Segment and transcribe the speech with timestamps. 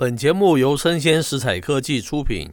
[0.00, 2.50] 本节目由生鲜食采科技出品，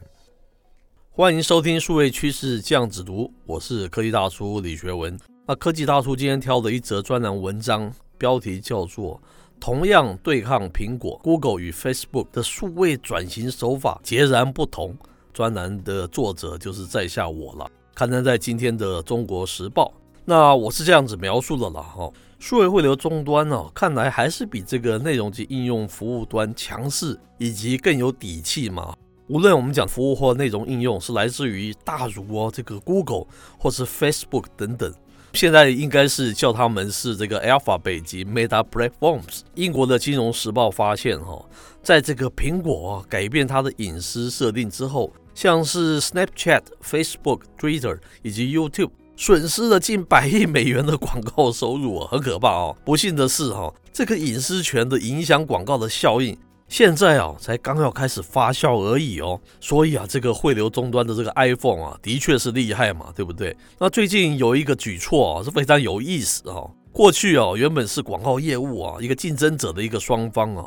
[1.10, 5.18] 欢迎收听数位趋势酱子读，我是科技大叔李学文。
[5.46, 9.18] 那科技大叔今天挑的一则专栏文章，标题叫做
[9.58, 14.94] “同样对抗苹果、Google 与 Facebook 的数位转型手法截然不同”。
[15.32, 19.90] 专栏的作者就是在下我了，刊登在今天的《中国时报》。
[20.26, 22.10] 那我是这样子描述的了哈。
[22.38, 28.94] 数位汇流终端哦，看来还是比这个内容及应用服务端强势以及更有底气嘛。
[29.26, 33.26] 无论我们讲服务或内容应用是来自于大如哦这个 Google
[33.58, 34.90] 或是 Facebook 等等，
[35.32, 39.40] 现在应该是叫他们是这个 Alphabet 及 Meta Platforms。
[39.54, 41.44] 英国的金融时报发现哈，
[41.82, 48.92] 在这个苹果改变它的隐私设定之后，像是 Snapchat、Facebook、Twitter 以及 YouTube。
[49.20, 52.76] 损失了近百亿美元的广告收入啊，很可怕哦。
[52.84, 59.40] 不幸的是哈，这个隐私权的影响广告的效应，现在啊才刚要开始发酵而已哦。
[59.60, 63.56] 所以啊，这个汇流终端的这个 iPhone 啊，的确是厉害嘛，对不对？
[63.80, 66.70] 那最近有一个举措啊，是非常有意思哈。
[66.92, 70.64] 过去啊，原本是广告业务啊一个竞争者的一个双方啊。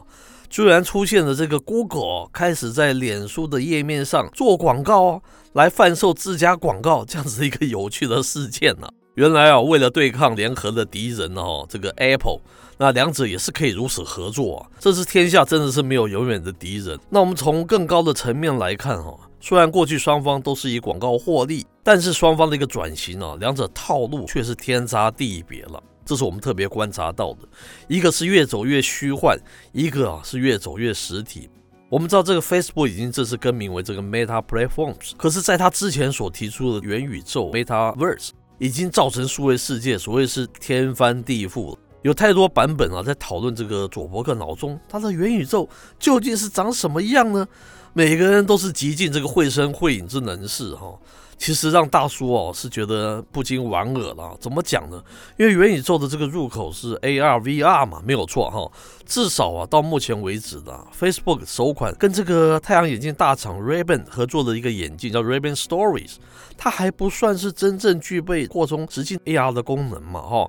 [0.51, 5.21] 居然出现了这个 Google 开始在脸书的页面上做广告哦，
[5.53, 8.89] 来贩售自家广告，这样子一个有趣的事件呢。
[9.15, 12.39] 原来啊，为了对抗联合的敌人哦，这个 Apple，
[12.77, 14.67] 那两者也是可以如此合作啊。
[14.77, 16.99] 这是天下真的是没有永远的敌人。
[17.09, 25.81] 那我们从更高的层面来看哈，虽然过去双方都是以广告获利，但是双方的一个转型啊，两者套路却是天差地别了。
[26.05, 27.47] 这是我们特别观察到的，
[27.87, 29.37] 一个是越走越虚幻，
[29.71, 31.49] 一个啊是越走越实体。
[31.89, 38.29] 我们知道这个 Facebook 已经正式更名为这个 Meta Platforms，可是在它之前所提出的元宇宙 Metaverse
[38.59, 41.79] 已经造成数位世界所谓是天翻地覆了。
[42.01, 45.67] 有太多版本啊在讨论这个佐伯克脑中他的元宇宙
[45.99, 47.47] 究竟是长什么样呢？
[47.93, 50.97] 每个人都是极尽这个绘声绘影之能事哈。
[51.37, 55.01] 其实让大叔哦是觉得不禁莞尔了，怎么讲呢？
[55.37, 58.71] 因为元宇宙的这个入口是 AR、VR 嘛，没有错哈。
[59.07, 66.17] 至少啊到目前为止的 Facebook 首款跟这个太阳眼镜大厂 Ray-Ban 合作的一个眼镜叫 Ray-Ban Stories，
[66.55, 70.47] 它还不算是真正具备扩充实境 AR 的功能嘛哈。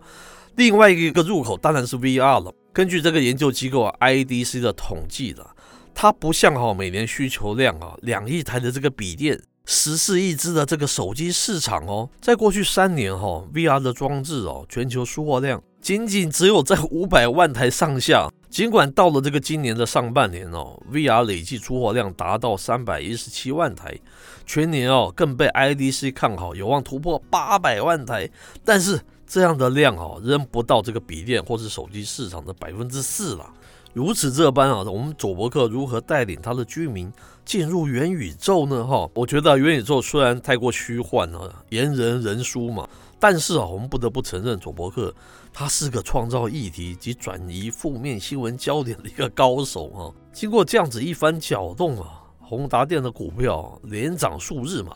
[0.57, 2.53] 另外一个入口当然是 VR 了。
[2.73, 5.47] 根据这个研究机构 IDC 的统计的，
[5.95, 9.41] 它不像哈每年需求量啊两亿台的这个笔电。
[9.65, 18.29] 十四亿只的这个手机市场哦，在过去三年哈、哦，VR 的装置哦，全球出货量仅仅只有在五百万台上下。
[18.51, 23.97] 尽管到了这个今年的上半年哦，VR 累计出货量达到三百一十七万台，
[24.45, 28.29] 全年哦更被 IDC 看好，有望突破八百万台。
[28.65, 29.01] 但是
[29.33, 33.51] 这样的量哦，仍不到这个笔电或是手机市场的百分之四了。
[33.95, 37.11] 如此这般啊，我们佐伯克如何带领他的居民
[37.43, 38.87] 进入元宇宙呢？
[38.87, 42.87] 哈，我觉得元宇宙虽然太过虚幻了，言人人殊嘛，
[43.19, 45.15] 但是啊，我们不得不承认佐伯克
[45.51, 50.13] 他是个创造议题及转移负面新闻焦点的一个高手啊。
[50.31, 54.95] 经过这样子一番搅动啊，宏达电的股票连涨数日嘛。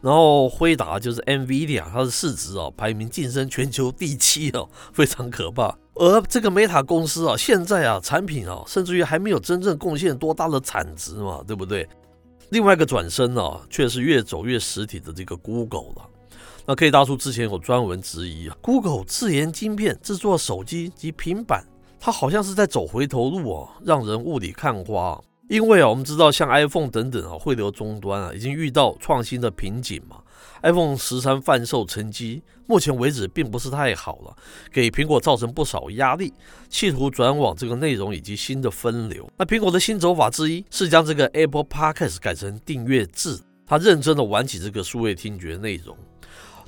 [0.00, 5.76] 然后辉达就是 NVIDIA，它的市值啊排名晋升全球第七哦， 非常可怕。
[5.94, 11.88] 而这个 Meta 公司啊，现在啊产品啊，甚至于还没有真正贡献多大的产值嘛，对不对？
[12.50, 16.08] 另外一个转身啊，却是越走越实体的这个 Google 了。
[16.64, 21.66] 那可以大叔之前有专文质疑啊，Google 自研晶片制作手机及平板，
[21.98, 25.20] 它好像是在走回头路啊，让人雾里看花。
[25.48, 30.18] 因为啊，我们知道像 iPhone 等等啊，汇流终端啊，已经遇到创新的瓶颈嘛。
[30.62, 34.36] iPhone 十三贩售成绩目前为止并不是太好了，
[34.72, 36.32] 给苹果造成不少压力，
[36.68, 39.30] 企图转往这个内容以及新的分流。
[39.38, 45.96] 那苹果的新走法之一是将这个 Apple Podcast 改成订阅制，它认真的玩起这个数位听觉内容。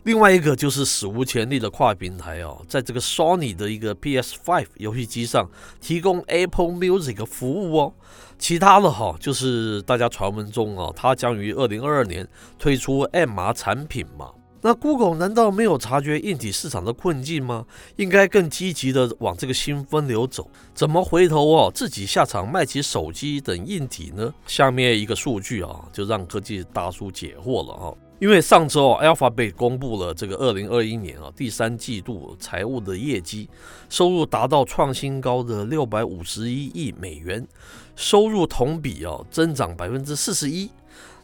[0.04, 5.48] 另外一个就是史无前例的跨平台哦，在这个 Sony 的一个 PS5 游戏机上
[5.80, 7.94] 提供 Apple Music 服务哦。
[8.38, 12.26] 其他的哈，就是大家传闻中啊，它将于二零二二年
[12.58, 14.30] 推出 MR 产品嘛。
[14.62, 17.64] 那 Google 难道没有察觉硬体市场的困境吗？
[17.96, 20.50] 应该更积极的往这个新分流走。
[20.74, 24.32] 怎么回头哦，自己下场卖起手机等硬体呢？
[24.46, 28.09] 下面一个数据啊，就让科技大叔解惑了啊。
[28.20, 33.48] 因为上周 Alphabet 公布了这个二零二一年啊第三季度财务的业绩，
[33.88, 37.48] 收入达到创新高的六百五十一亿美元，
[37.96, 40.70] 收入同比啊增长百分之四十一，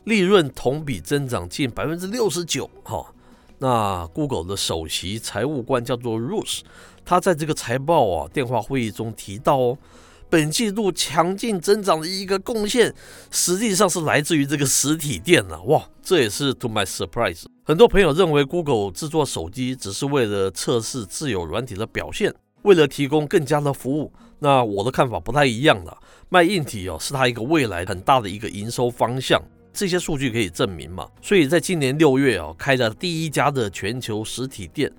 [0.05, 2.71] 利润同比增长近百分之六十九。
[2.83, 3.13] 哈，
[3.59, 6.61] 那 Google 的首席财务官叫做 Ruth，
[7.05, 9.79] 他在这个财报啊电话会议中提到哦。
[10.29, 12.93] 本季度强劲增长的一个贡献，
[13.31, 15.61] 实际上是来自于这个实体店啊。
[15.67, 17.45] 哇，这也是 to my surprise。
[17.65, 24.13] 很多朋友认为 Google 制作手机只是为了测试自有软体的表现，为了提供更加的服务。
[24.39, 25.97] 那我的看法不太一样了，
[26.29, 29.41] 卖硬体哦，是它一个未来很大的一个营收方向。
[29.73, 31.09] 这些数据可以证明嘛。
[31.23, 34.93] 所以在今年六月哦，开了第一家的全球实体店，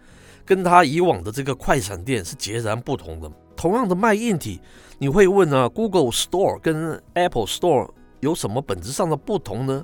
[0.45, 3.31] 跟它以往的这个快闪店是截然不同的。
[3.57, 4.62] 同样的卖硬体，
[5.00, 7.89] 你会问啊，Google Store 跟 Apple Store
[8.19, 9.83] 有什么本质上的不同呢？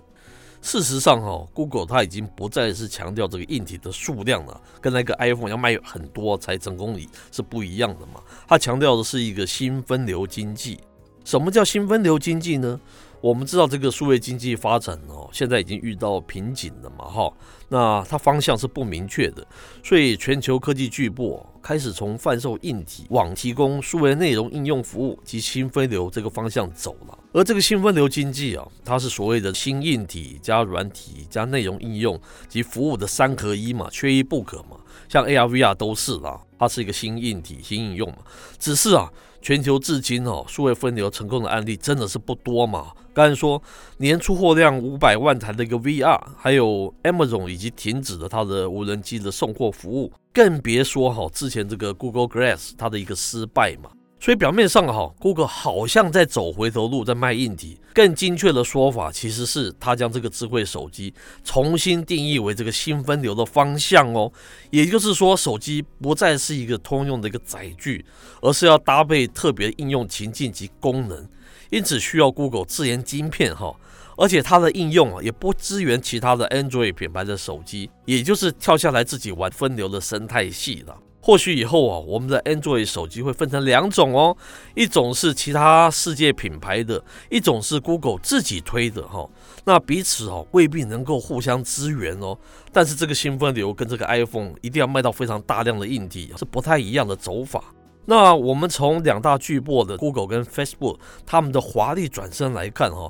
[0.62, 8.22] 事实上哈，Google 它已经不再是强调这个硬体的数量了，跟那个 iPhone 要卖很多才成功里是不一样的嘛。
[8.48, 10.80] 它强调的是一个新分流经济。
[11.26, 12.80] 什么叫新分流经济呢？
[13.24, 17.34] 我们知道这个数位经济发展哦，现在已经遇到瓶颈了嘛，哈，
[17.70, 19.48] 那它方向是不明确的，
[19.82, 27.18] 所以全球科技巨擘开始从贩售硬体往提供数位内容应用服务及新分流这个方向走了。
[27.34, 34.78] 而这个新分流经济啊，它是所谓的新硬体加软体加内容应用及服务的三合一嘛，缺一不可嘛。
[35.10, 38.18] 像 AR、VR 都是啦，它是一个新硬体、新应用嘛。
[38.60, 42.92] 只是啊，全球至今哦，数位分流成功的案例真的是不多嘛。
[43.16, 43.62] 刚才说
[43.98, 53.90] 年出货量五百万台的一个 VR，还有 Amazon 已经停止了它的无人机的送货服务，更别说哈之前这个 Google Glass 它的一个失败嘛。
[54.24, 57.78] 所以表面上哈，Google 好像在走回头路，在卖硬体。
[57.94, 64.32] 更精确的说法其实是它将这个智慧手机重新定义为这个新分流的方向哦。
[64.70, 68.06] 也就是说，手机不再是一个通用的一个载具，
[68.42, 71.28] 而是要搭配特别应用情境及功能。
[71.70, 73.76] 因此需要 Google 自研晶片哈，
[74.16, 80.96] 而且它的应用啊也不支援其他的 Android 品牌的手机，也就是跳下来自己玩分流的生态系了。
[81.26, 84.36] 或许以后啊，我们的 Android 手机会分成两种哦，
[84.76, 89.26] 一种是其他世界品牌的，一种是 Google 自己推的哈。
[89.64, 92.38] 那彼此哦未必能够互相支援哦。
[92.74, 97.64] 但是这个新分流跟这个 iPhone 一定要卖到非常大量的硬体，是不太一样的走法。
[98.06, 103.10] 那我们从两大巨擘的 Google 跟 Facebook 他们的华丽转身来看哈，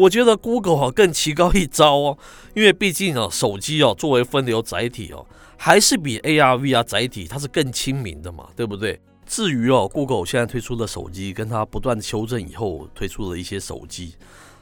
[0.00, 2.18] 我觉得 Google 哈更棋高一招哦，
[2.54, 5.26] 因为毕竟啊手机哦作为分流载体哦，
[5.58, 8.98] 还是比 AR VR 载体它是更亲民的嘛，对不对？
[9.26, 14.14] 至于哦 Google 现在推出的手机，跟它不断修正以后推出的一些手机。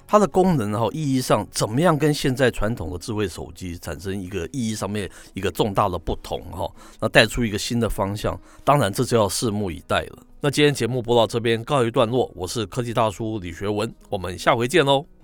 [0.08, 6.68] 它的功能哈意义上怎么样跟现在传统的智慧手机产生一个意义上面一个重大的不同哈？
[6.98, 10.18] 那带出一个新的方向，当然这就要拭目以待了。
[10.40, 15.17] 那今天节目播到这边告一段落，我是科技大叔李学文，我们下回见喽。